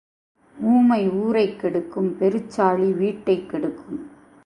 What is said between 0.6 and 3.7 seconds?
ஊமை ஊரைக் கெடுக்கும், பெருச்சாளி வீட்டைக்